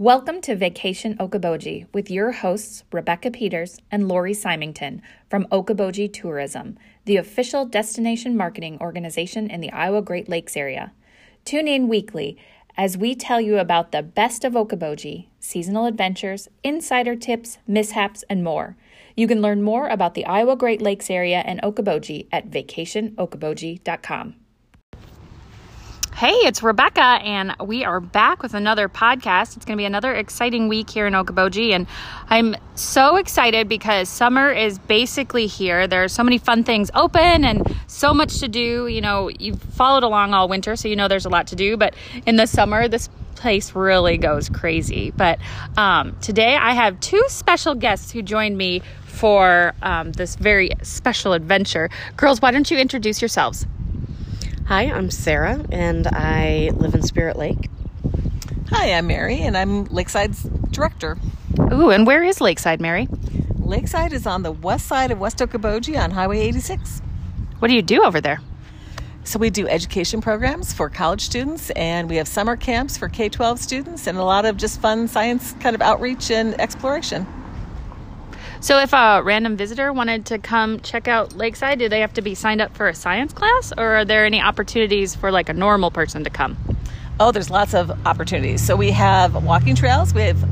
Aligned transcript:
Welcome 0.00 0.42
to 0.42 0.54
Vacation 0.54 1.16
Okoboji 1.16 1.88
with 1.92 2.08
your 2.08 2.30
hosts, 2.30 2.84
Rebecca 2.92 3.32
Peters 3.32 3.80
and 3.90 4.06
Lori 4.06 4.32
Symington 4.32 5.02
from 5.28 5.46
Okoboji 5.46 6.12
Tourism, 6.12 6.78
the 7.04 7.16
official 7.16 7.64
destination 7.64 8.36
marketing 8.36 8.78
organization 8.80 9.50
in 9.50 9.60
the 9.60 9.72
Iowa 9.72 10.00
Great 10.00 10.28
Lakes 10.28 10.56
area. 10.56 10.92
Tune 11.44 11.66
in 11.66 11.88
weekly 11.88 12.38
as 12.76 12.96
we 12.96 13.16
tell 13.16 13.40
you 13.40 13.58
about 13.58 13.90
the 13.90 14.04
best 14.04 14.44
of 14.44 14.52
Okoboji, 14.52 15.26
seasonal 15.40 15.86
adventures, 15.86 16.46
insider 16.62 17.16
tips, 17.16 17.58
mishaps, 17.66 18.22
and 18.30 18.44
more. 18.44 18.76
You 19.16 19.26
can 19.26 19.42
learn 19.42 19.64
more 19.64 19.88
about 19.88 20.14
the 20.14 20.26
Iowa 20.26 20.54
Great 20.54 20.80
Lakes 20.80 21.10
area 21.10 21.42
and 21.44 21.60
Okoboji 21.62 22.28
at 22.30 22.50
vacationokoboji.com. 22.50 24.36
Hey, 26.18 26.32
it's 26.32 26.64
Rebecca, 26.64 27.00
and 27.00 27.54
we 27.64 27.84
are 27.84 28.00
back 28.00 28.42
with 28.42 28.54
another 28.54 28.88
podcast. 28.88 29.56
It's 29.56 29.64
going 29.64 29.76
to 29.76 29.80
be 29.80 29.84
another 29.84 30.12
exciting 30.12 30.66
week 30.66 30.90
here 30.90 31.06
in 31.06 31.12
Okoboji, 31.12 31.70
and 31.70 31.86
I'm 32.28 32.56
so 32.74 33.14
excited 33.14 33.68
because 33.68 34.08
summer 34.08 34.50
is 34.50 34.80
basically 34.80 35.46
here. 35.46 35.86
There 35.86 36.02
are 36.02 36.08
so 36.08 36.24
many 36.24 36.38
fun 36.38 36.64
things 36.64 36.90
open 36.92 37.44
and 37.44 37.62
so 37.86 38.12
much 38.12 38.40
to 38.40 38.48
do. 38.48 38.88
You 38.88 39.00
know, 39.00 39.28
you've 39.28 39.62
followed 39.62 40.02
along 40.02 40.34
all 40.34 40.48
winter, 40.48 40.74
so 40.74 40.88
you 40.88 40.96
know 40.96 41.06
there's 41.06 41.24
a 41.24 41.28
lot 41.28 41.46
to 41.46 41.54
do, 41.54 41.76
but 41.76 41.94
in 42.26 42.34
the 42.34 42.48
summer, 42.48 42.88
this 42.88 43.08
place 43.36 43.76
really 43.76 44.18
goes 44.18 44.48
crazy. 44.48 45.12
But 45.12 45.38
um, 45.76 46.16
today, 46.20 46.56
I 46.56 46.72
have 46.72 46.98
two 46.98 47.22
special 47.28 47.76
guests 47.76 48.10
who 48.10 48.22
joined 48.22 48.58
me 48.58 48.82
for 49.04 49.72
um, 49.82 50.10
this 50.10 50.34
very 50.34 50.70
special 50.82 51.32
adventure. 51.32 51.90
Girls, 52.16 52.42
why 52.42 52.50
don't 52.50 52.68
you 52.68 52.76
introduce 52.76 53.22
yourselves? 53.22 53.68
Hi, 54.68 54.82
I'm 54.82 55.10
Sarah, 55.10 55.64
and 55.72 56.06
I 56.08 56.72
live 56.74 56.94
in 56.94 57.00
Spirit 57.00 57.38
Lake. 57.38 57.70
Hi, 58.68 58.92
I'm 58.92 59.06
Mary, 59.06 59.40
and 59.40 59.56
I'm 59.56 59.86
Lakeside's 59.86 60.42
director. 60.70 61.16
Ooh, 61.72 61.88
and 61.88 62.06
where 62.06 62.22
is 62.22 62.42
Lakeside, 62.42 62.78
Mary? 62.78 63.08
Lakeside 63.58 64.12
is 64.12 64.26
on 64.26 64.42
the 64.42 64.52
west 64.52 64.86
side 64.86 65.10
of 65.10 65.18
West 65.18 65.38
Okoboji 65.38 65.98
on 65.98 66.10
Highway 66.10 66.40
86. 66.40 67.00
What 67.60 67.68
do 67.68 67.74
you 67.74 67.80
do 67.80 68.04
over 68.04 68.20
there? 68.20 68.42
So, 69.24 69.38
we 69.38 69.48
do 69.48 69.66
education 69.66 70.20
programs 70.20 70.74
for 70.74 70.90
college 70.90 71.22
students, 71.22 71.70
and 71.70 72.06
we 72.06 72.16
have 72.16 72.28
summer 72.28 72.54
camps 72.54 72.98
for 72.98 73.08
K 73.08 73.30
12 73.30 73.58
students, 73.58 74.06
and 74.06 74.18
a 74.18 74.22
lot 74.22 74.44
of 74.44 74.58
just 74.58 74.82
fun 74.82 75.08
science 75.08 75.54
kind 75.60 75.76
of 75.76 75.80
outreach 75.80 76.30
and 76.30 76.60
exploration. 76.60 77.26
So, 78.60 78.80
if 78.80 78.92
a 78.92 79.22
random 79.22 79.56
visitor 79.56 79.92
wanted 79.92 80.26
to 80.26 80.38
come 80.38 80.80
check 80.80 81.06
out 81.06 81.36
Lakeside, 81.36 81.78
do 81.78 81.88
they 81.88 82.00
have 82.00 82.12
to 82.14 82.22
be 82.22 82.34
signed 82.34 82.60
up 82.60 82.76
for 82.76 82.88
a 82.88 82.94
science 82.94 83.32
class, 83.32 83.72
or 83.78 83.98
are 83.98 84.04
there 84.04 84.26
any 84.26 84.40
opportunities 84.40 85.14
for 85.14 85.30
like 85.30 85.48
a 85.48 85.52
normal 85.52 85.92
person 85.92 86.24
to 86.24 86.30
come? 86.30 86.56
Oh, 87.20 87.30
there's 87.30 87.50
lots 87.50 87.72
of 87.72 87.90
opportunities. 88.04 88.64
So, 88.66 88.74
we 88.74 88.90
have 88.90 89.44
walking 89.44 89.76
trails. 89.76 90.12
We 90.12 90.22
have 90.22 90.42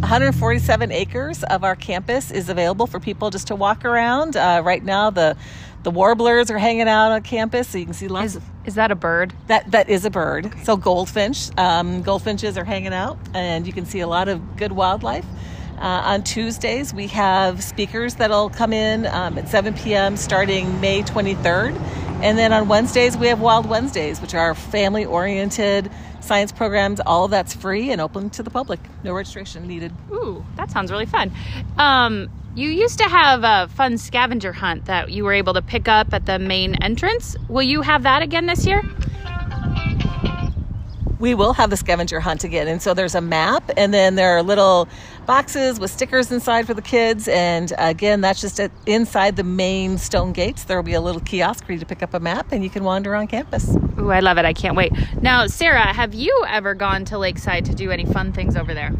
147 0.00 0.92
acres 0.92 1.42
of 1.44 1.64
our 1.64 1.74
campus 1.74 2.30
is 2.30 2.48
available 2.48 2.86
for 2.86 3.00
people 3.00 3.30
just 3.30 3.48
to 3.48 3.56
walk 3.56 3.84
around. 3.84 4.36
Uh, 4.36 4.62
right 4.64 4.82
now, 4.84 5.10
the 5.10 5.36
the 5.82 5.90
warblers 5.90 6.50
are 6.50 6.58
hanging 6.58 6.88
out 6.88 7.10
on 7.12 7.22
campus, 7.22 7.68
so 7.68 7.78
you 7.78 7.84
can 7.84 7.94
see 7.94 8.08
lots 8.08 8.26
Is, 8.26 8.36
of 8.36 8.44
is 8.64 8.74
that 8.76 8.92
a 8.92 8.94
bird? 8.94 9.32
that. 9.48 9.70
That 9.72 9.88
is 9.88 10.04
a 10.04 10.10
bird. 10.10 10.52
So 10.62 10.76
goldfinch, 10.76 11.50
um, 11.58 12.02
goldfinches 12.02 12.56
are 12.56 12.64
hanging 12.64 12.92
out, 12.92 13.18
and 13.34 13.66
you 13.66 13.72
can 13.72 13.86
see 13.86 13.98
a 14.00 14.06
lot 14.06 14.28
of 14.28 14.56
good 14.56 14.70
wildlife. 14.72 15.26
Uh, 15.78 15.80
on 15.82 16.22
Tuesdays, 16.22 16.94
we 16.94 17.08
have 17.08 17.62
speakers 17.62 18.14
that'll 18.16 18.50
come 18.50 18.72
in 18.72 19.06
um, 19.06 19.36
at 19.38 19.48
7 19.48 19.74
p.m. 19.74 20.16
starting 20.16 20.80
May 20.80 21.02
23rd. 21.02 21.76
And 22.20 22.36
then 22.36 22.52
on 22.52 22.68
Wednesdays, 22.68 23.16
we 23.16 23.28
have 23.28 23.40
Wild 23.40 23.68
Wednesdays, 23.68 24.20
which 24.20 24.34
are 24.34 24.54
family 24.54 25.04
oriented 25.04 25.90
science 26.20 26.50
programs. 26.50 27.00
All 27.00 27.24
of 27.24 27.30
that's 27.30 27.54
free 27.54 27.92
and 27.92 28.00
open 28.00 28.30
to 28.30 28.42
the 28.42 28.50
public. 28.50 28.80
No 29.04 29.12
registration 29.12 29.68
needed. 29.68 29.92
Ooh, 30.10 30.44
that 30.56 30.70
sounds 30.70 30.90
really 30.90 31.06
fun. 31.06 31.32
Um, 31.76 32.28
you 32.56 32.70
used 32.70 32.98
to 32.98 33.04
have 33.04 33.44
a 33.44 33.72
fun 33.72 33.98
scavenger 33.98 34.52
hunt 34.52 34.86
that 34.86 35.12
you 35.12 35.24
were 35.24 35.32
able 35.32 35.54
to 35.54 35.62
pick 35.62 35.86
up 35.86 36.12
at 36.12 36.26
the 36.26 36.40
main 36.40 36.74
entrance. 36.82 37.36
Will 37.48 37.62
you 37.62 37.82
have 37.82 38.02
that 38.02 38.22
again 38.22 38.46
this 38.46 38.66
year? 38.66 38.82
We 41.18 41.34
will 41.34 41.52
have 41.52 41.70
the 41.70 41.76
scavenger 41.76 42.20
hunt 42.20 42.44
again. 42.44 42.68
And 42.68 42.80
so 42.80 42.94
there's 42.94 43.14
a 43.14 43.20
map, 43.20 43.70
and 43.76 43.92
then 43.92 44.14
there 44.14 44.36
are 44.36 44.42
little 44.42 44.88
boxes 45.26 45.80
with 45.80 45.90
stickers 45.90 46.30
inside 46.30 46.66
for 46.66 46.74
the 46.74 46.82
kids. 46.82 47.28
And 47.28 47.72
again, 47.78 48.20
that's 48.20 48.40
just 48.40 48.60
at, 48.60 48.70
inside 48.86 49.36
the 49.36 49.44
main 49.44 49.98
stone 49.98 50.32
gates. 50.32 50.64
There 50.64 50.76
will 50.76 50.84
be 50.84 50.94
a 50.94 51.00
little 51.00 51.20
kiosk 51.20 51.64
for 51.66 51.72
you 51.72 51.78
to 51.78 51.86
pick 51.86 52.02
up 52.02 52.14
a 52.14 52.20
map, 52.20 52.52
and 52.52 52.62
you 52.62 52.70
can 52.70 52.84
wander 52.84 53.14
on 53.14 53.26
campus. 53.26 53.74
Ooh, 53.98 54.10
I 54.10 54.20
love 54.20 54.38
it. 54.38 54.44
I 54.44 54.52
can't 54.52 54.76
wait. 54.76 54.92
Now, 55.20 55.46
Sarah, 55.46 55.92
have 55.92 56.14
you 56.14 56.44
ever 56.48 56.74
gone 56.74 57.04
to 57.06 57.18
Lakeside 57.18 57.64
to 57.66 57.74
do 57.74 57.90
any 57.90 58.04
fun 58.04 58.32
things 58.32 58.56
over 58.56 58.74
there? 58.74 58.92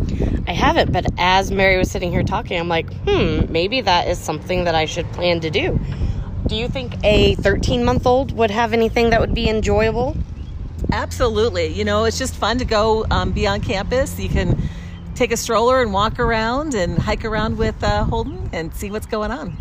I 0.47 0.53
haven't, 0.53 0.93
but 0.93 1.07
as 1.19 1.51
Mary 1.51 1.79
was 1.79 1.91
sitting 1.91 2.11
here 2.11 2.25
talking, 2.25 2.59
I'm 2.59 2.69
like, 2.69 2.93
hmm, 3.05 3.51
maybe 3.51 3.81
that 3.83 4.09
is 4.09 4.19
something 4.19 4.65
that 4.65 4.75
I 4.75 4.87
should 4.87 5.11
plan 5.13 5.41
to 5.41 5.51
do. 5.51 5.79
Do 6.47 6.57
you 6.57 6.69
think 6.69 6.95
a 7.05 7.35
13 7.37 7.85
month 7.85 8.07
old 8.07 8.33
would 8.33 8.51
have 8.51 8.73
anything 8.73 9.11
that 9.11 9.21
would 9.21 9.35
be 9.35 9.49
enjoyable? 9.49 10.17
Absolutely. 10.93 11.69
You 11.69 11.85
know, 11.85 12.05
it's 12.05 12.19
just 12.19 12.35
fun 12.35 12.59
to 12.59 12.65
go 12.65 13.07
um, 13.11 13.33
be 13.33 13.47
on 13.47 13.61
campus. 13.61 14.19
You 14.19 14.29
can 14.29 14.61
take 15.15 15.33
a 15.33 15.37
stroller 15.37 15.83
and 15.83 15.93
walk 15.93 16.19
around 16.19 16.75
and 16.75 16.99
hike 16.99 17.25
around 17.25 17.59
with 17.59 17.83
uh, 17.83 18.05
Holden 18.05 18.51
and 18.53 18.75
see 18.75 18.91
what's 18.91 19.07
going 19.07 19.31
on. 19.31 19.57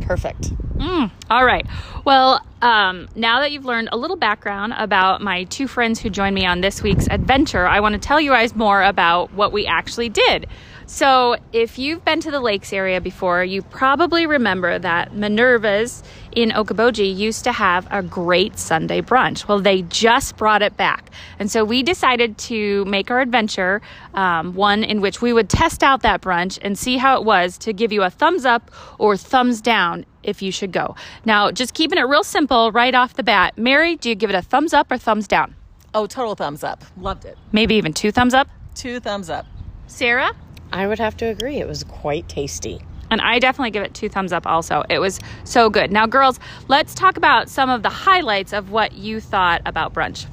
Perfect. 0.00 0.50
Mm, 0.76 1.10
all 1.30 1.44
right. 1.44 1.66
Well, 2.04 2.44
um, 2.62 3.08
now 3.14 3.40
that 3.40 3.52
you've 3.52 3.64
learned 3.64 3.90
a 3.92 3.96
little 3.96 4.16
background 4.16 4.74
about 4.76 5.20
my 5.20 5.44
two 5.44 5.68
friends 5.68 6.00
who 6.00 6.10
joined 6.10 6.34
me 6.34 6.46
on 6.46 6.62
this 6.62 6.82
week's 6.82 7.06
adventure, 7.08 7.66
I 7.66 7.80
want 7.80 7.92
to 7.92 7.98
tell 8.00 8.20
you 8.20 8.30
guys 8.30 8.56
more 8.56 8.82
about 8.82 9.32
what 9.32 9.52
we 9.52 9.66
actually 9.66 10.08
did. 10.08 10.46
So, 10.92 11.36
if 11.52 11.78
you've 11.78 12.04
been 12.04 12.18
to 12.18 12.32
the 12.32 12.40
lakes 12.40 12.72
area 12.72 13.00
before, 13.00 13.44
you 13.44 13.62
probably 13.62 14.26
remember 14.26 14.76
that 14.76 15.14
Minerva's 15.14 16.02
in 16.32 16.50
Okoboji 16.50 17.16
used 17.16 17.44
to 17.44 17.52
have 17.52 17.86
a 17.92 18.02
great 18.02 18.58
Sunday 18.58 19.00
brunch. 19.00 19.46
Well, 19.46 19.60
they 19.60 19.82
just 19.82 20.36
brought 20.36 20.62
it 20.62 20.76
back. 20.76 21.08
And 21.38 21.48
so 21.48 21.64
we 21.64 21.84
decided 21.84 22.36
to 22.38 22.84
make 22.86 23.08
our 23.08 23.20
adventure 23.20 23.80
um, 24.14 24.54
one 24.54 24.82
in 24.82 25.00
which 25.00 25.22
we 25.22 25.32
would 25.32 25.48
test 25.48 25.84
out 25.84 26.02
that 26.02 26.22
brunch 26.22 26.58
and 26.60 26.76
see 26.76 26.96
how 26.96 27.16
it 27.16 27.24
was 27.24 27.56
to 27.58 27.72
give 27.72 27.92
you 27.92 28.02
a 28.02 28.10
thumbs 28.10 28.44
up 28.44 28.72
or 28.98 29.16
thumbs 29.16 29.60
down 29.60 30.04
if 30.24 30.42
you 30.42 30.50
should 30.50 30.72
go. 30.72 30.96
Now, 31.24 31.52
just 31.52 31.72
keeping 31.72 31.98
it 31.98 32.02
real 32.02 32.24
simple 32.24 32.72
right 32.72 32.96
off 32.96 33.14
the 33.14 33.22
bat. 33.22 33.56
Mary, 33.56 33.94
do 33.94 34.08
you 34.08 34.16
give 34.16 34.28
it 34.28 34.34
a 34.34 34.42
thumbs 34.42 34.74
up 34.74 34.90
or 34.90 34.98
thumbs 34.98 35.28
down? 35.28 35.54
Oh, 35.94 36.06
total 36.08 36.34
thumbs 36.34 36.64
up. 36.64 36.84
Loved 36.96 37.26
it. 37.26 37.38
Maybe 37.52 37.76
even 37.76 37.92
two 37.92 38.10
thumbs 38.10 38.34
up? 38.34 38.48
Two 38.74 38.98
thumbs 38.98 39.30
up. 39.30 39.46
Sarah? 39.86 40.34
I 40.72 40.86
would 40.86 40.98
have 40.98 41.16
to 41.18 41.26
agree. 41.26 41.58
It 41.58 41.68
was 41.68 41.84
quite 41.84 42.28
tasty. 42.28 42.80
And 43.10 43.20
I 43.20 43.40
definitely 43.40 43.72
give 43.72 43.82
it 43.82 43.92
two 43.92 44.08
thumbs 44.08 44.32
up 44.32 44.46
also. 44.46 44.84
It 44.88 45.00
was 45.00 45.18
so 45.44 45.68
good. 45.68 45.90
Now, 45.90 46.06
girls, 46.06 46.38
let's 46.68 46.94
talk 46.94 47.16
about 47.16 47.48
some 47.48 47.68
of 47.68 47.82
the 47.82 47.88
highlights 47.88 48.52
of 48.52 48.70
what 48.70 48.92
you 48.92 49.20
thought 49.20 49.62
about 49.66 49.92
brunch. 49.92 50.26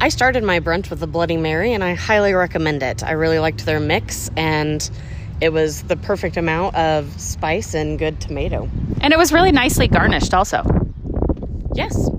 I 0.00 0.10
started 0.10 0.44
my 0.44 0.60
brunch 0.60 0.90
with 0.90 1.02
a 1.02 1.06
Bloody 1.06 1.36
Mary, 1.36 1.72
and 1.72 1.82
I 1.82 1.94
highly 1.94 2.34
recommend 2.34 2.82
it. 2.82 3.02
I 3.02 3.12
really 3.12 3.38
liked 3.38 3.64
their 3.64 3.80
mix, 3.80 4.30
and 4.36 4.88
it 5.40 5.52
was 5.52 5.82
the 5.84 5.96
perfect 5.96 6.36
amount 6.36 6.76
of 6.76 7.18
spice 7.20 7.74
and 7.74 7.98
good 7.98 8.20
tomato. 8.20 8.68
And 9.00 9.12
it 9.12 9.18
was 9.18 9.32
really 9.32 9.50
nicely 9.50 9.88
garnished 9.88 10.34
also. 10.34 10.62
Yes. 11.74 12.10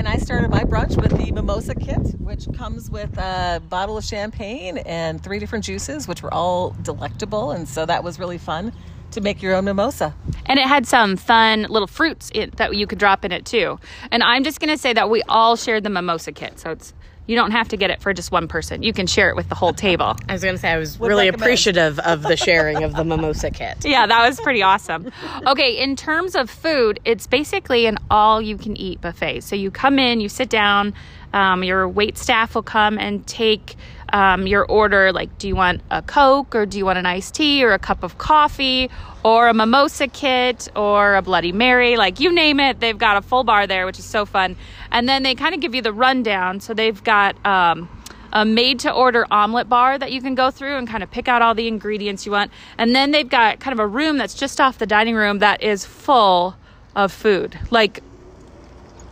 And 0.00 0.08
I 0.08 0.16
started 0.16 0.50
my 0.50 0.64
brunch 0.64 0.96
with 0.96 1.14
the 1.18 1.30
mimosa 1.30 1.74
kit, 1.74 2.18
which 2.20 2.46
comes 2.56 2.90
with 2.90 3.18
a 3.18 3.60
bottle 3.68 3.98
of 3.98 4.04
champagne 4.04 4.78
and 4.78 5.22
three 5.22 5.38
different 5.38 5.62
juices, 5.62 6.08
which 6.08 6.22
were 6.22 6.32
all 6.32 6.70
delectable. 6.80 7.50
And 7.50 7.68
so 7.68 7.84
that 7.84 8.02
was 8.02 8.18
really 8.18 8.38
fun 8.38 8.72
to 9.10 9.20
make 9.20 9.42
your 9.42 9.54
own 9.54 9.66
mimosa. 9.66 10.14
And 10.46 10.58
it 10.58 10.66
had 10.66 10.86
some 10.86 11.18
fun 11.18 11.66
little 11.68 11.86
fruits 11.86 12.30
in, 12.32 12.48
that 12.56 12.74
you 12.74 12.86
could 12.86 12.98
drop 12.98 13.26
in 13.26 13.30
it 13.30 13.44
too. 13.44 13.78
And 14.10 14.22
I'm 14.22 14.42
just 14.42 14.58
going 14.58 14.70
to 14.70 14.78
say 14.78 14.94
that 14.94 15.10
we 15.10 15.22
all 15.28 15.54
shared 15.54 15.84
the 15.84 15.90
mimosa 15.90 16.32
kit. 16.32 16.58
So 16.58 16.70
it's 16.70 16.94
you 17.30 17.36
don't 17.36 17.52
have 17.52 17.68
to 17.68 17.76
get 17.76 17.90
it 17.90 18.02
for 18.02 18.12
just 18.12 18.32
one 18.32 18.48
person. 18.48 18.82
You 18.82 18.92
can 18.92 19.06
share 19.06 19.28
it 19.30 19.36
with 19.36 19.48
the 19.48 19.54
whole 19.54 19.72
table. 19.72 20.16
I 20.28 20.32
was 20.32 20.42
going 20.42 20.56
to 20.56 20.60
say 20.60 20.72
I 20.72 20.78
was 20.78 20.98
Would 20.98 21.06
really 21.06 21.26
recommend. 21.26 21.42
appreciative 21.42 22.00
of 22.00 22.22
the 22.22 22.36
sharing 22.36 22.82
of 22.82 22.96
the 22.96 23.04
mimosa 23.04 23.52
kit. 23.52 23.76
yeah, 23.84 24.04
that 24.04 24.26
was 24.26 24.40
pretty 24.40 24.62
awesome. 24.62 25.12
Okay, 25.46 25.80
in 25.80 25.94
terms 25.94 26.34
of 26.34 26.50
food, 26.50 26.98
it's 27.04 27.28
basically 27.28 27.86
an 27.86 27.98
all 28.10 28.42
you 28.42 28.58
can 28.58 28.76
eat 28.76 29.00
buffet. 29.00 29.42
So 29.42 29.54
you 29.54 29.70
come 29.70 30.00
in, 30.00 30.20
you 30.20 30.28
sit 30.28 30.50
down, 30.50 30.92
um, 31.32 31.62
your 31.62 31.88
wait 31.88 32.18
staff 32.18 32.56
will 32.56 32.64
come 32.64 32.98
and 32.98 33.24
take 33.28 33.76
um, 34.12 34.46
your 34.46 34.64
order. 34.64 35.12
Like, 35.12 35.38
do 35.38 35.48
you 35.48 35.56
want 35.56 35.82
a 35.90 36.02
Coke 36.02 36.54
or 36.54 36.66
do 36.66 36.78
you 36.78 36.84
want 36.84 36.98
an 36.98 37.06
iced 37.06 37.34
tea 37.34 37.64
or 37.64 37.72
a 37.72 37.78
cup 37.78 38.02
of 38.02 38.18
coffee 38.18 38.90
or 39.24 39.48
a 39.48 39.54
mimosa 39.54 40.08
kit 40.08 40.68
or 40.76 41.14
a 41.14 41.22
Bloody 41.22 41.52
Mary? 41.52 41.96
Like, 41.96 42.20
you 42.20 42.32
name 42.32 42.60
it, 42.60 42.80
they've 42.80 42.98
got 42.98 43.16
a 43.16 43.22
full 43.22 43.44
bar 43.44 43.66
there, 43.66 43.86
which 43.86 43.98
is 43.98 44.04
so 44.04 44.24
fun. 44.26 44.56
And 44.90 45.08
then 45.08 45.22
they 45.22 45.34
kind 45.34 45.54
of 45.54 45.60
give 45.60 45.74
you 45.74 45.82
the 45.82 45.92
rundown. 45.92 46.60
So 46.60 46.74
they've 46.74 47.02
got. 47.02 47.44
Um, 47.44 47.88
a 48.32 48.44
made 48.44 48.78
to 48.78 48.92
order 48.92 49.26
omelet 49.30 49.68
bar 49.68 49.98
that 49.98 50.12
you 50.12 50.22
can 50.22 50.36
go 50.36 50.52
through 50.52 50.76
and 50.76 50.86
kind 50.88 51.02
of 51.02 51.10
pick 51.10 51.26
out 51.26 51.42
all 51.42 51.52
the 51.52 51.66
ingredients 51.66 52.26
you 52.26 52.32
want. 52.32 52.52
And 52.78 52.94
then 52.94 53.10
they've 53.10 53.28
got 53.28 53.58
kind 53.58 53.72
of 53.72 53.80
a 53.80 53.86
room 53.86 54.18
that's 54.18 54.34
just 54.34 54.60
off 54.60 54.78
the 54.78 54.86
dining 54.86 55.16
room 55.16 55.40
that 55.40 55.62
is 55.62 55.84
full 55.84 56.54
of 56.94 57.12
food. 57.12 57.58
Like 57.70 58.02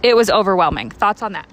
it 0.02 0.16
was 0.16 0.30
overwhelming. 0.30 0.90
Thoughts 0.90 1.22
on 1.22 1.32
that? 1.32 1.48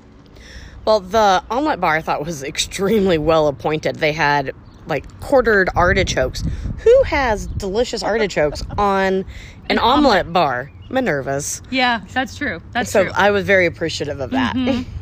Well, 0.86 1.00
the 1.00 1.44
omelet 1.50 1.80
bar 1.82 1.96
I 1.96 2.02
thought 2.02 2.26
was 2.26 2.44
extremely 2.44 3.18
well 3.18 3.48
appointed. 3.48 3.98
They 3.98 4.12
had 4.14 4.52
like 4.88 5.20
quartered 5.20 5.70
artichokes. 5.76 6.44
Who 6.80 7.04
has 7.04 7.48
delicious 7.48 8.04
artichokes 8.04 8.62
on 8.78 9.26
an, 9.70 9.80
omelet, 9.80 10.32
bar? 10.32 10.72
Minerva's. 10.90 11.64
Yeah, 11.72 12.02
that's 12.14 12.36
true. 12.36 12.62
That's 12.72 12.92
So 12.92 13.06
true. 13.06 13.12
I 13.16 13.32
was 13.32 13.46
very 13.46 13.66
appreciative 13.66 14.20
of 14.20 14.32
that. 14.32 14.56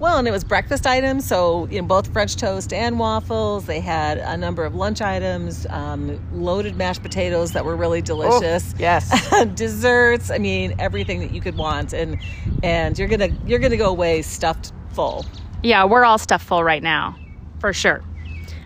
Well, 0.00 0.16
and 0.16 0.26
it 0.26 0.30
was 0.30 0.44
breakfast 0.44 0.86
items, 0.86 1.26
so 1.26 1.68
you 1.70 1.82
know 1.82 1.86
both 1.86 2.10
French 2.10 2.36
toast 2.36 2.72
and 2.72 2.98
waffles. 2.98 3.66
They 3.66 3.80
had 3.80 4.16
a 4.16 4.34
number 4.34 4.64
of 4.64 4.74
lunch 4.74 5.02
items, 5.02 5.66
um, 5.68 6.18
loaded 6.32 6.74
mashed 6.76 7.02
potatoes 7.02 7.52
that 7.52 7.66
were 7.66 7.76
really 7.76 8.00
delicious. 8.00 8.74
yes. 8.78 9.10
desserts. 9.54 10.30
I 10.30 10.38
mean, 10.38 10.74
everything 10.78 11.20
that 11.20 11.32
you 11.32 11.42
could 11.42 11.58
want, 11.58 11.92
and 11.92 12.16
and 12.62 12.98
you're 12.98 13.08
gonna 13.08 13.28
you're 13.44 13.58
gonna 13.58 13.76
go 13.76 13.90
away 13.90 14.22
stuffed 14.22 14.72
full. 14.92 15.24
yeah, 15.62 15.84
we're 15.84 16.04
all 16.04 16.18
stuffed 16.18 16.46
full 16.46 16.62
right 16.64 16.82
now, 16.82 17.16
for 17.60 17.72
sure. 17.72 18.02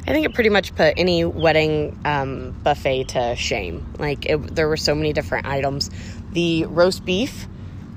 I 0.07 0.13
think 0.13 0.27
it 0.27 0.35
pretty 0.35 0.51
much 0.51 0.75
put 0.75 0.95
any 0.99 1.25
wedding 1.25 1.99
um, 2.05 2.51
buffet 2.63 3.05
to 3.09 3.37
shame. 3.37 3.95
Like 3.99 4.27
it, 4.27 4.55
there 4.55 4.69
were 4.69 4.77
so 4.77 4.95
many 4.95 5.15
different 5.15 5.47
items. 5.47 5.91
The 6.33 6.67
roast 6.67 7.05
beef 7.05 7.49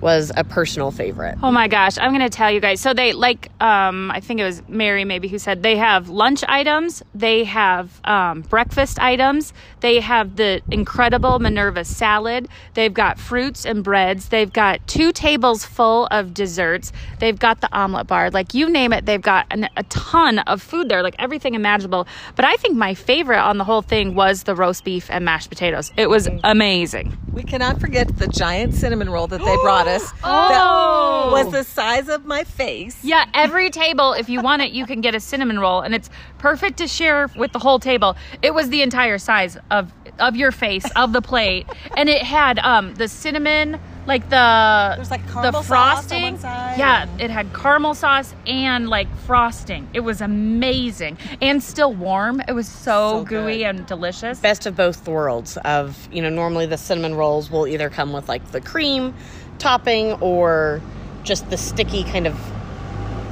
was 0.02 0.32
a 0.36 0.44
personal 0.44 0.92
favorite. 0.92 1.38
Oh 1.42 1.52
my 1.52 1.68
gosh, 1.68 1.98
I'm 1.98 2.12
gonna 2.12 2.30
tell 2.30 2.52
you 2.52 2.60
guys. 2.60 2.80
So 2.82 2.94
they 2.94 3.14
like, 3.14 3.50
um, 3.62 4.12
I 4.12 4.20
think 4.20 4.40
it 4.40 4.44
was 4.44 4.62
Mary 4.68 5.06
maybe 5.06 5.28
who 5.28 5.40
said 5.40 5.64
they 5.64 5.78
have 5.78 6.10
lunch 6.10 6.44
items, 6.48 7.02
they 7.16 7.44
have 7.46 8.00
um, 8.04 8.42
breakfast 8.42 9.00
items, 9.00 9.54
they 9.80 10.00
have 10.00 10.36
the 10.36 10.62
incredible 10.70 11.40
Minerva 11.40 11.84
salad, 11.84 12.48
they've 12.76 12.94
got 12.94 13.20
fruits 13.20 13.66
and 13.66 13.84
breads, 13.84 14.30
they've 14.30 14.52
got 14.54 14.86
two 14.88 15.12
tables 15.12 15.66
full 15.66 16.08
of 16.12 16.34
desserts, 16.34 16.92
they've 17.20 17.40
got 17.40 17.62
the 17.62 17.70
omelet 17.76 18.08
bar, 18.08 18.30
like 18.30 18.54
you 18.54 18.70
name 18.70 18.94
it, 18.94 19.06
they've 19.06 19.22
got 19.22 19.48
an, 19.52 19.68
a 19.78 19.84
ton 19.84 20.40
of 20.40 20.62
food 20.62 20.90
there, 20.90 21.02
like 21.02 21.16
everything 21.18 21.56
imaginable. 21.56 22.08
But 22.36 22.46
I 22.46 22.56
think 22.58 22.76
my 22.76 22.94
favorite 22.94 23.42
on 23.42 23.58
the 23.58 23.64
whole 23.64 23.82
thing 23.82 24.14
was 24.14 24.44
the 24.44 24.56
roast 24.56 24.84
beef 24.84 25.10
and 25.10 25.26
mashed 25.26 25.50
potatoes. 25.50 25.92
It 25.98 26.10
was 26.10 26.30
amazing. 26.44 27.18
We 27.34 27.44
cannot 27.44 27.80
forget 27.80 28.18
the 28.18 28.28
giant 28.28 28.74
cinnamon 28.74 29.10
roll 29.10 29.28
that 29.28 29.40
they 29.40 29.56
brought 29.58 29.87
Oh! 30.24 31.32
That 31.36 31.44
was 31.46 31.52
the 31.54 31.64
size 31.64 32.10
of 32.10 32.26
my 32.26 32.44
face. 32.44 32.98
Yeah, 33.04 33.26
every 33.34 33.70
table, 33.70 34.14
if 34.14 34.30
you 34.30 34.42
want 34.42 34.62
it, 34.62 34.72
you 34.72 34.86
can 34.86 35.02
get 35.02 35.16
a 35.16 35.20
cinnamon 35.20 35.60
roll, 35.60 35.82
and 35.82 35.94
it's 35.96 36.10
perfect 36.38 36.78
to 36.78 36.88
share 36.88 37.30
with 37.36 37.52
the 37.52 37.60
whole 37.60 37.80
table. 37.80 38.16
It 38.42 38.54
was 38.54 38.70
the 38.70 38.82
entire 38.82 39.18
size 39.18 39.58
of 39.72 39.92
of 40.20 40.36
your 40.36 40.52
face 40.52 40.86
of 40.96 41.14
the 41.14 41.22
plate, 41.22 41.68
and 41.96 42.10
it 42.10 42.24
had 42.24 42.58
um 42.60 42.96
the 42.96 43.08
cinnamon, 43.08 43.80
like 44.08 44.24
the 44.30 44.94
There's, 44.96 45.12
like, 45.12 45.26
the 45.28 45.56
on 45.56 45.64
frosting. 45.64 46.38
side 46.40 46.80
yeah, 46.80 47.08
it 47.20 47.30
had 47.30 47.54
caramel 47.54 47.94
sauce 47.94 48.34
and 48.48 48.90
like 48.90 49.08
frosting. 49.28 49.88
It 49.94 50.00
was 50.00 50.22
amazing 50.22 51.18
and 51.42 51.62
still 51.62 51.94
warm. 51.94 52.42
It 52.48 52.54
was 52.54 52.68
so, 52.68 53.20
So 53.20 53.24
gooey 53.26 53.60
good. 53.60 53.66
and 53.68 53.86
delicious. 53.86 54.40
Best 54.40 54.66
of 54.66 54.76
both 54.76 55.08
worlds. 55.08 55.58
Of 55.58 56.10
you 56.12 56.22
know, 56.24 56.30
normally 56.30 56.66
the 56.66 56.78
cinnamon 56.78 57.14
rolls 57.16 57.52
will 57.52 57.68
either 57.68 57.90
come 57.92 58.12
with 58.14 58.28
like 58.28 58.52
the 58.52 58.62
cream 58.62 59.14
topping 59.60 60.14
or 60.14 60.82
just 61.24 61.50
the 61.50 61.58
sticky 61.58 62.04
kind 62.04 62.28
of. 62.28 62.38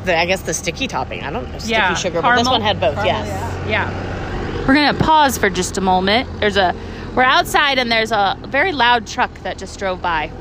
The, 0.05 0.15
I 0.15 0.25
guess 0.27 0.43
the 0.43 0.53
sticky 0.53 0.87
topping. 0.87 1.23
I 1.23 1.31
don't 1.31 1.51
know. 1.51 1.57
Sticky 1.57 1.71
Yeah, 1.71 1.93
sugar, 1.95 2.21
but 2.21 2.35
this 2.35 2.47
one 2.47 2.61
had 2.61 2.79
both. 2.79 2.93
Caramel, 2.95 3.25
yes. 3.25 3.67
yeah. 3.67 3.89
Yeah. 3.89 4.67
We're 4.67 4.75
gonna 4.75 4.97
pause 4.97 5.37
for 5.37 5.49
just 5.49 5.77
a 5.77 5.81
moment. 5.81 6.29
There's 6.39 6.57
a 6.57 6.75
we're 7.15 7.23
outside 7.23 7.79
and 7.79 7.91
there's 7.91 8.11
a 8.11 8.37
very 8.47 8.71
loud 8.71 9.07
truck 9.07 9.33
that 9.39 9.57
just 9.57 9.79
drove 9.79 10.01
by. 10.01 10.31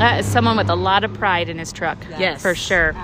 That 0.00 0.20
is 0.20 0.26
someone 0.26 0.56
with 0.56 0.70
a 0.70 0.74
lot 0.74 1.04
of 1.04 1.12
pride 1.12 1.50
in 1.50 1.58
his 1.58 1.72
truck. 1.72 1.98
Yes. 2.18 2.40
For 2.40 2.54
sure. 2.54 2.94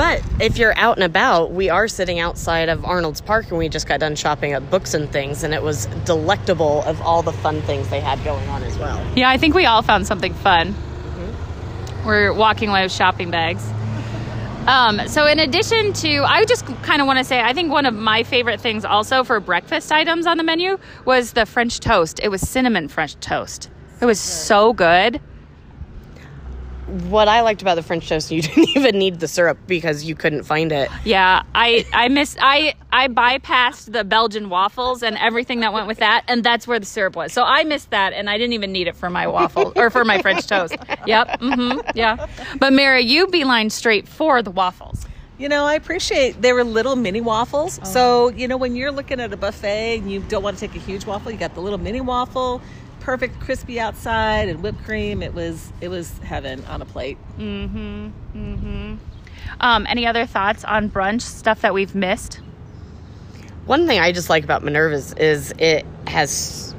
But 0.00 0.22
if 0.40 0.56
you're 0.56 0.72
out 0.78 0.96
and 0.96 1.04
about, 1.04 1.50
we 1.50 1.68
are 1.68 1.86
sitting 1.86 2.20
outside 2.20 2.70
of 2.70 2.86
Arnolds 2.86 3.20
Park 3.20 3.50
and 3.50 3.58
we 3.58 3.68
just 3.68 3.86
got 3.86 4.00
done 4.00 4.16
shopping 4.16 4.54
at 4.54 4.70
books 4.70 4.94
and 4.94 5.12
things, 5.12 5.44
and 5.44 5.52
it 5.52 5.62
was 5.62 5.84
delectable 6.06 6.82
of 6.84 7.02
all 7.02 7.20
the 7.20 7.34
fun 7.34 7.60
things 7.60 7.90
they 7.90 8.00
had 8.00 8.24
going 8.24 8.48
on 8.48 8.62
as 8.62 8.78
well. 8.78 8.98
Yeah, 9.14 9.28
I 9.28 9.36
think 9.36 9.54
we 9.54 9.66
all 9.66 9.82
found 9.82 10.06
something 10.06 10.32
fun. 10.32 10.74
We're 12.06 12.32
walking 12.32 12.70
away 12.70 12.82
with 12.82 12.92
shopping 12.92 13.30
bags. 13.30 13.70
Um, 14.66 15.06
so, 15.06 15.26
in 15.26 15.38
addition 15.38 15.92
to, 15.92 16.24
I 16.24 16.46
just 16.46 16.64
kind 16.82 17.02
of 17.02 17.06
want 17.06 17.18
to 17.18 17.24
say, 17.24 17.42
I 17.42 17.52
think 17.52 17.70
one 17.70 17.84
of 17.84 17.92
my 17.92 18.22
favorite 18.22 18.58
things 18.58 18.86
also 18.86 19.22
for 19.22 19.38
breakfast 19.38 19.92
items 19.92 20.26
on 20.26 20.38
the 20.38 20.44
menu 20.44 20.78
was 21.04 21.34
the 21.34 21.44
French 21.44 21.78
toast. 21.78 22.20
It 22.22 22.30
was 22.30 22.40
cinnamon 22.40 22.88
French 22.88 23.16
toast. 23.16 23.68
It 24.00 24.06
was 24.06 24.18
so 24.18 24.72
good. 24.72 25.20
What 27.08 27.28
I 27.28 27.42
liked 27.42 27.62
about 27.62 27.76
the 27.76 27.82
French 27.82 28.08
toast, 28.08 28.30
you 28.30 28.42
didn't 28.42 28.68
even 28.76 28.98
need 28.98 29.20
the 29.20 29.28
syrup 29.28 29.58
because 29.66 30.04
you 30.04 30.14
couldn't 30.14 30.44
find 30.44 30.72
it. 30.72 30.90
Yeah, 31.04 31.42
I 31.54 31.86
I 31.92 32.08
missed 32.08 32.38
I 32.40 32.74
I 32.92 33.08
bypassed 33.08 33.92
the 33.92 34.04
Belgian 34.04 34.48
waffles 34.48 35.02
and 35.02 35.16
everything 35.18 35.60
that 35.60 35.72
went 35.72 35.86
with 35.86 35.98
that, 35.98 36.24
and 36.28 36.42
that's 36.42 36.66
where 36.66 36.78
the 36.78 36.86
syrup 36.86 37.16
was. 37.16 37.32
So 37.32 37.44
I 37.44 37.64
missed 37.64 37.90
that, 37.90 38.12
and 38.12 38.28
I 38.28 38.38
didn't 38.38 38.54
even 38.54 38.72
need 38.72 38.88
it 38.88 38.96
for 38.96 39.10
my 39.10 39.26
waffle 39.26 39.72
or 39.76 39.90
for 39.90 40.04
my 40.04 40.20
French 40.22 40.46
toast. 40.46 40.76
Yep, 41.06 41.40
mm-hmm, 41.40 41.80
yeah. 41.94 42.26
But 42.58 42.72
Mary, 42.72 43.02
you 43.02 43.26
beeline 43.28 43.70
straight 43.70 44.06
for 44.06 44.42
the 44.42 44.50
waffles. 44.50 45.06
You 45.40 45.48
know, 45.48 45.64
I 45.64 45.72
appreciate 45.72 46.42
they 46.42 46.52
were 46.52 46.64
little 46.64 46.96
mini 46.96 47.22
waffles. 47.22 47.80
Oh. 47.80 47.84
So, 47.86 48.28
you 48.28 48.46
know, 48.46 48.58
when 48.58 48.76
you're 48.76 48.92
looking 48.92 49.20
at 49.20 49.32
a 49.32 49.38
buffet 49.38 50.00
and 50.00 50.12
you 50.12 50.20
don't 50.20 50.42
want 50.42 50.58
to 50.58 50.68
take 50.68 50.76
a 50.76 50.84
huge 50.84 51.06
waffle, 51.06 51.32
you 51.32 51.38
got 51.38 51.54
the 51.54 51.62
little 51.62 51.78
mini 51.78 52.02
waffle, 52.02 52.60
perfect 53.00 53.40
crispy 53.40 53.80
outside 53.80 54.48
and 54.48 54.62
whipped 54.62 54.82
cream. 54.84 55.22
It 55.22 55.34
was 55.34 55.72
it 55.80 55.88
was 55.88 56.16
heaven 56.18 56.64
on 56.66 56.82
a 56.82 56.84
plate. 56.84 57.18
Mm 57.38 57.70
hmm. 57.70 58.08
Mm 58.34 58.98
Um, 59.60 59.86
any 59.88 60.06
other 60.06 60.26
thoughts 60.26 60.64
on 60.64 60.90
brunch 60.90 61.22
stuff 61.22 61.62
that 61.62 61.74
we've 61.74 61.94
missed? 61.94 62.40
One 63.66 63.86
thing 63.86 64.00
I 64.00 64.12
just 64.12 64.30
like 64.30 64.44
about 64.44 64.62
Minerva's 64.62 65.12
is 65.14 65.52
it 65.58 65.84
has 66.06 66.74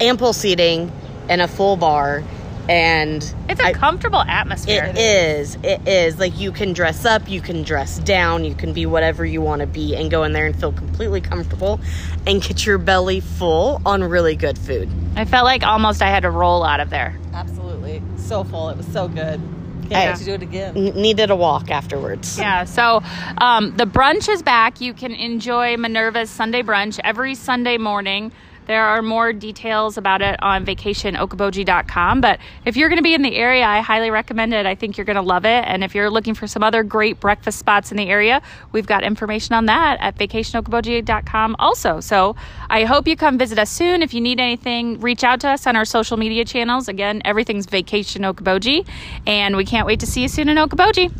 ample 0.00 0.32
seating 0.32 0.90
and 1.28 1.40
a 1.40 1.48
full 1.48 1.76
bar, 1.76 2.22
and 2.68 3.22
It's 3.48 3.60
a 3.60 3.64
I- 3.66 3.72
comfortable 3.72 4.20
atmosphere. 4.20 4.84
It 4.94 4.98
is. 4.98 5.56
It 5.62 5.86
is. 5.86 6.18
Like 6.18 6.38
you 6.38 6.52
can 6.52 6.72
dress 6.72 7.04
up, 7.04 7.28
you 7.28 7.40
can 7.40 7.62
dress 7.62 7.98
down, 7.98 8.44
you 8.44 8.54
can 8.54 8.72
be 8.72 8.86
whatever 8.86 9.24
you 9.24 9.40
want 9.40 9.60
to 9.60 9.66
be 9.66 9.96
and 9.96 10.10
go 10.10 10.22
in 10.24 10.32
there 10.32 10.46
and 10.46 10.58
feel 10.58 10.72
completely 10.72 11.20
comfortable 11.20 11.80
and 12.26 12.40
get 12.42 12.64
your 12.64 12.78
belly 12.78 13.20
full 13.20 13.80
on 13.84 14.02
really 14.04 14.36
good 14.36 14.58
food. 14.58 14.88
I 15.16 15.24
felt 15.24 15.44
like 15.44 15.62
almost 15.64 16.02
I 16.02 16.08
had 16.08 16.20
to 16.20 16.30
roll 16.30 16.62
out 16.64 16.80
of 16.80 16.90
there. 16.90 17.18
Absolutely. 17.34 18.02
So 18.16 18.44
full. 18.44 18.68
It 18.68 18.76
was 18.76 18.86
so 18.86 19.08
good. 19.08 19.40
Can't 19.88 19.92
Hey. 19.94 20.08
wait 20.10 20.16
to 20.18 20.24
do 20.24 20.32
it 20.34 20.42
again. 20.42 20.74
Needed 20.74 21.30
a 21.30 21.36
walk 21.36 21.70
afterwards. 21.70 22.38
Yeah, 22.38 22.64
so 22.64 23.02
um, 23.38 23.76
the 23.76 23.84
brunch 23.84 24.28
is 24.28 24.42
back. 24.42 24.80
You 24.80 24.94
can 24.94 25.12
enjoy 25.12 25.76
Minerva's 25.76 26.30
Sunday 26.30 26.62
brunch 26.62 27.00
every 27.02 27.34
Sunday 27.34 27.76
morning. 27.78 28.32
There 28.66 28.84
are 28.84 29.02
more 29.02 29.32
details 29.32 29.96
about 29.96 30.22
it 30.22 30.42
on 30.42 30.64
vacationokoboji.com. 30.64 32.20
But 32.20 32.38
if 32.64 32.76
you're 32.76 32.88
going 32.88 32.98
to 32.98 33.02
be 33.02 33.14
in 33.14 33.22
the 33.22 33.34
area, 33.34 33.64
I 33.64 33.80
highly 33.80 34.10
recommend 34.10 34.54
it. 34.54 34.66
I 34.66 34.74
think 34.74 34.96
you're 34.96 35.04
going 35.04 35.16
to 35.16 35.22
love 35.22 35.44
it. 35.44 35.64
And 35.66 35.82
if 35.82 35.94
you're 35.94 36.10
looking 36.10 36.34
for 36.34 36.46
some 36.46 36.62
other 36.62 36.82
great 36.82 37.20
breakfast 37.20 37.58
spots 37.58 37.90
in 37.90 37.96
the 37.96 38.08
area, 38.08 38.42
we've 38.72 38.86
got 38.86 39.02
information 39.02 39.54
on 39.54 39.66
that 39.66 39.98
at 40.00 40.16
vacationokoboji.com 40.16 41.56
also. 41.58 42.00
So 42.00 42.36
I 42.70 42.84
hope 42.84 43.08
you 43.08 43.16
come 43.16 43.38
visit 43.38 43.58
us 43.58 43.70
soon. 43.70 44.02
If 44.02 44.14
you 44.14 44.20
need 44.20 44.40
anything, 44.40 45.00
reach 45.00 45.24
out 45.24 45.40
to 45.40 45.48
us 45.48 45.66
on 45.66 45.76
our 45.76 45.84
social 45.84 46.16
media 46.16 46.44
channels. 46.44 46.88
Again, 46.88 47.22
everything's 47.24 47.66
Vacation 47.66 48.22
Okoboji. 48.22 48.86
And 49.26 49.56
we 49.56 49.64
can't 49.64 49.86
wait 49.86 50.00
to 50.00 50.06
see 50.06 50.22
you 50.22 50.28
soon 50.28 50.48
in 50.48 50.56
Okoboji. 50.56 51.12